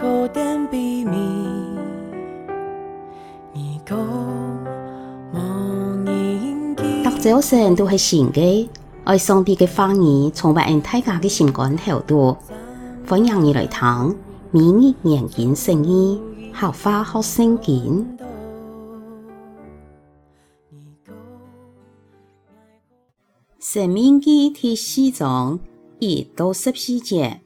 [0.00, 0.26] 读
[7.20, 8.70] 早晨都是新的，
[9.04, 12.34] 爱上帝的话语，充满大家的心肝头度。
[13.06, 14.16] 欢迎你来听，
[14.50, 16.18] 每日研经圣经，
[16.54, 18.16] 学话学圣经。
[23.58, 25.60] 申命记第四章
[25.98, 27.42] 一到十四节。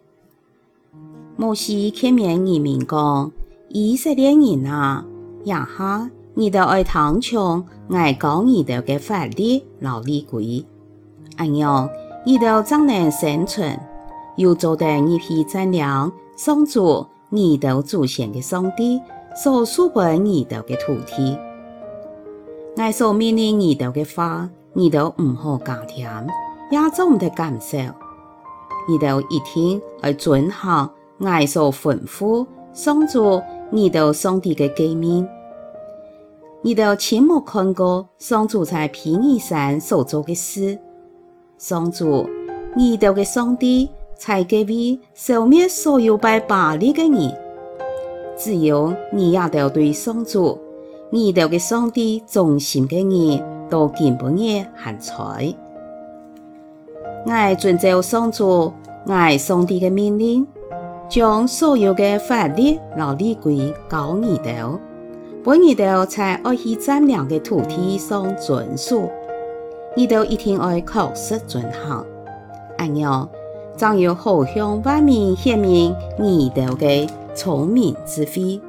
[1.36, 3.32] 摩西劝勉人民讲：
[3.68, 5.04] 以色列人啊，
[5.46, 10.64] 亚哈，你哋爱听从我教你哋嘅法律和律规，
[11.36, 11.90] 安样
[12.24, 13.76] 你哋才能生存，
[14.36, 19.00] 又做得一批善良，上主你哋祖先嘅上帝
[19.34, 21.36] 所赐给你哋嘅土地。
[22.76, 26.08] 我所命令你哋嘅话，你都唔好加添，
[26.70, 27.78] 也做唔得减少，
[28.88, 30.88] 你都一定要遵行。
[31.18, 35.26] 我所吩咐，上主，你到上帝嘅诫命，
[36.62, 40.78] 你到亲目看过上主在皮尼山所做嘅事。
[41.56, 42.28] 上主，
[42.74, 47.32] 你到嘅上帝才给予消灭所有拜巴力嘅人，
[48.36, 50.58] 只有你也要对上主，
[51.10, 55.54] 你到嘅上帝忠心嘅人都敬不耶喊彩。
[57.24, 58.72] 我遵照上主，
[59.06, 60.46] 我上帝嘅命令。
[61.14, 64.76] 将所有的法律、和律规教你哋，
[65.44, 69.08] 本你哋在爱去善良嘅土地上遵守，
[69.96, 72.04] 你哋一定爱确实遵行。
[72.76, 73.28] 安样，
[73.76, 78.60] 将有好向万民显明你哋嘅聪明智慧。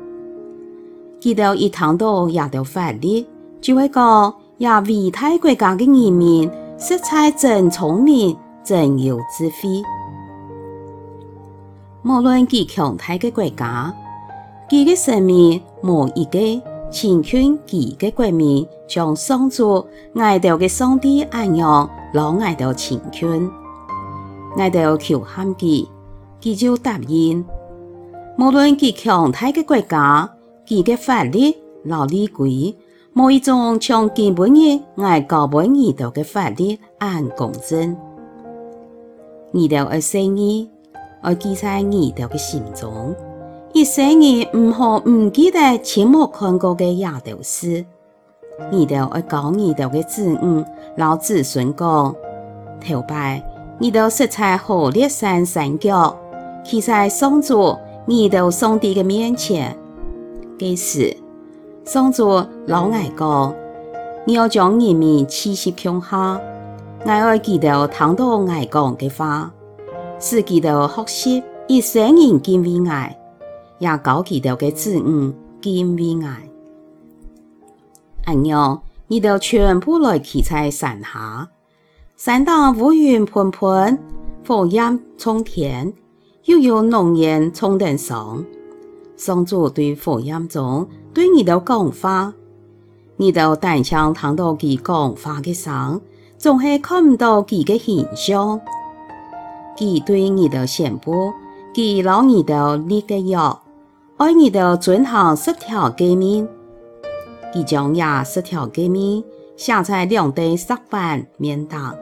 [1.20, 3.26] 记得一听到亚条法律，
[3.60, 9.82] 就会讲亚伟大国家嘅人民实在真聪明，真有智慧。
[12.06, 13.92] 无论几强大嘅国家，
[14.70, 23.50] 佢嘅生命无一个轻劝佢嘅国民，将上主爱到嘅上帝安样老爱到轻劝，
[24.56, 25.88] 爱到求喊佢，
[26.40, 27.44] 佢就答应。
[28.38, 30.30] 无论几强大嘅国家，
[30.68, 32.76] 佢嘅法律老律规，
[33.16, 37.98] 无一种像根本嘅爱教本二道嘅法律按公正，
[39.54, 40.70] 二道嘅生意。
[41.28, 43.16] 我记在你哋嘅心中，
[43.74, 47.84] 一生你唔好唔记得亲目看过嘅亚条事。
[48.72, 50.64] 你哋爱教你哋嘅子女、
[50.98, 52.16] 老子孙讲，
[52.80, 53.44] 头摆
[53.80, 56.16] 你哋实在好列山山脚，
[56.64, 57.76] 企在上主
[58.06, 59.76] 你哋上帝嘅面前。
[60.60, 61.18] 这时，
[61.86, 63.52] 上主老爱讲，
[64.26, 66.40] 你要将人民气息强下，
[67.04, 69.52] 我爱记得听到爱讲嘅话。
[70.20, 73.18] 使佢哋学习一生人敬畏爱，
[73.80, 76.50] 也教佢哋嘅子女敬畏爱。
[78.26, 81.48] 安样，你哋全部来企在山下，
[82.16, 84.00] 山当乌云喷喷，
[84.48, 85.94] 火焰冲天，
[86.46, 88.44] 又有浓烟冲顶上。
[89.18, 92.34] 上主对火焰中对你哋讲法，
[93.18, 96.02] 你哋单枪听到佢讲话嘅声，
[96.38, 98.60] 总系看唔到佢嘅形象。
[99.78, 101.34] 佢对你的宣布，
[101.74, 103.38] 佢老你的立个约，
[104.18, 106.48] 爱你的遵行十条诫命，
[107.54, 109.24] 佢将廿十条诫命
[109.58, 111.96] 写在两块石板面上。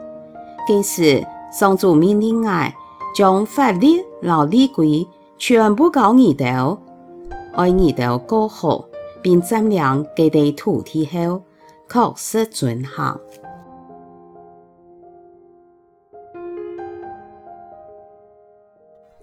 [0.68, 2.72] 这时，上主命令我
[3.14, 6.78] 将法律和律规全部教你的，
[7.54, 8.84] 爱你的过后，
[9.20, 11.42] 并丈量各地土地后，
[11.88, 13.20] 确实遵行。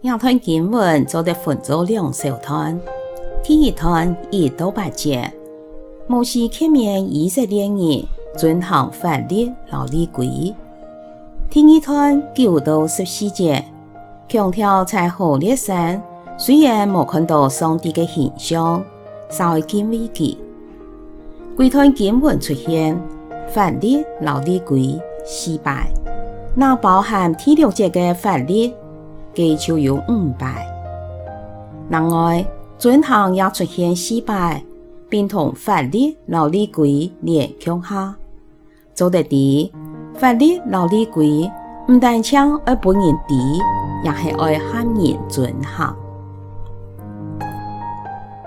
[0.02, 2.80] 两段经文做得分做两小段，
[3.44, 5.32] 第一段一到八节，
[6.08, 8.04] 摩西劝勉以色列人
[8.36, 10.56] 遵行法律和律规；
[11.52, 13.64] 第二段九到十四节，
[14.28, 16.02] 强调在何烈山，
[16.36, 18.84] 虽然没看到上帝的形象，
[19.30, 20.36] 稍微敬畏佢。
[21.60, 23.00] 几段经文出现
[23.50, 25.94] 法律和律规失败，
[26.56, 28.74] 那包含第六节的法律。
[29.34, 30.68] 计就有五败。
[31.90, 32.46] 另外，
[32.78, 34.64] 遵行也出现失败，
[35.10, 38.16] 并同法律和律规连强下，
[38.94, 39.70] 做得啲
[40.16, 41.52] 法律和律规
[41.88, 43.62] 唔但将而本人啲，
[44.04, 45.96] 也系爱喊人遵行。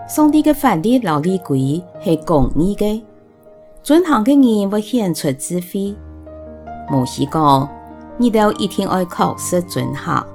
[0.08, 3.02] 上帝嘅法律和律规系公义嘅，
[3.82, 5.94] 遵行嘅人会显出智慧。
[6.90, 7.69] 摩西讲，
[8.16, 10.26] 你都一定爱确实遵行。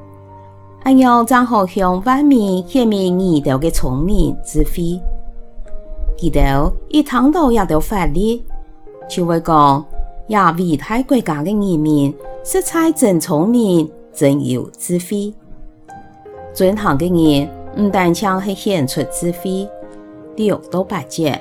[0.83, 4.99] 俺用怎好向外面显明耳朵的聪明智慧？
[6.17, 8.41] 记得一谈到亚洲法律，
[9.09, 9.85] 就会讲
[10.29, 15.33] 亚伟大国家的人民实在真聪明，真有智慧。
[16.53, 19.69] 尊行的人唔但将系显出智慧，
[20.35, 21.39] 六到八节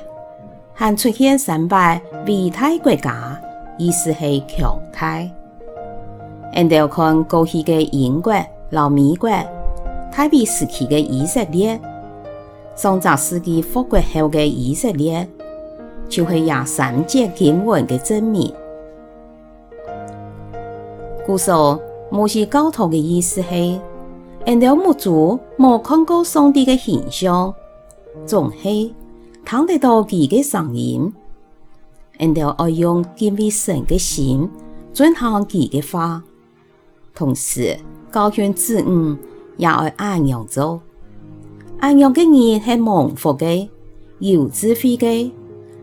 [0.75, 3.40] 还出现三摆伟大国家，
[3.79, 5.19] 意思系强大。
[6.55, 8.32] 俺哋看过去嘅英国、
[8.70, 9.31] 老美国、
[10.12, 11.81] 泰比时期嘅以色列。
[12.76, 15.26] 上个世纪复国后的以色列，
[16.09, 18.55] 就系廿三节经文的证明。
[21.26, 21.81] 故说
[22.11, 23.81] 摩西教导的意思系，
[24.47, 27.53] 因着母族冇看过上帝的形象，
[28.25, 28.94] 总系
[29.44, 31.12] 听得到佢的声音，
[32.19, 34.49] 因着爱用敬畏神的心
[34.93, 36.23] 遵行佢的话，
[37.19, 37.76] 同时
[38.12, 39.17] 教训子女
[39.56, 40.81] 也爱按样做。
[41.81, 43.69] 安阳嘅人系蒙福嘅，
[44.20, 45.29] 有智慧嘅；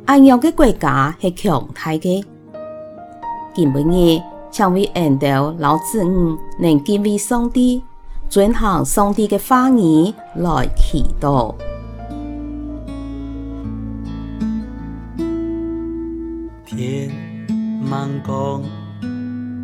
[0.06, 2.24] 安阳嘅国家系强大嘅。
[3.54, 7.84] 今日成为恩道老子女，能敬畏上帝，
[8.30, 11.54] 遵行上帝嘅话语来祈祷。
[16.66, 17.12] 天
[17.84, 18.64] 茫光，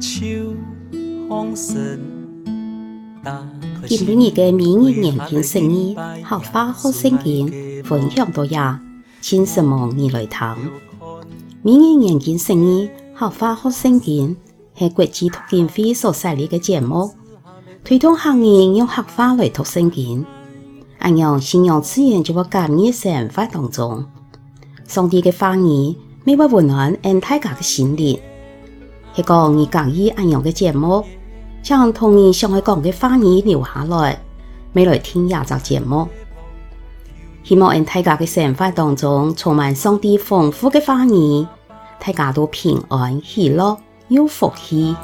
[0.02, 0.54] 秋
[1.32, 1.40] 今
[4.20, 5.96] 日嘅每日研经释义，
[6.28, 8.82] 客话学圣经，分享到呀，
[9.22, 10.58] 请什么你来听？
[11.62, 14.36] 每日研经释义，客话学圣经
[14.76, 17.12] 系国际读经会所设立嘅节目，
[17.86, 20.26] 推动行业用客话来读圣经，
[21.00, 24.04] 按样信仰自然就会加入生活当中。
[24.86, 25.96] 上帝嘅话语，
[26.26, 28.20] 每晚温暖俺大家嘅心灵，
[29.16, 31.06] 系讲你讲意按样嘅节目。
[31.62, 34.20] 将童年上海讲嘅话语留下来，
[34.74, 36.08] 未来听亚集节目。
[37.44, 41.46] 希望喺大家嘅生活当中充满上帝丰富嘅话语，
[42.00, 43.78] 大家都平安喜乐
[44.08, 44.96] 有福气。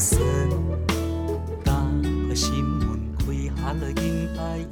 [0.00, 0.20] 算，
[1.64, 4.66] 今个新闻开下了 buồn 埃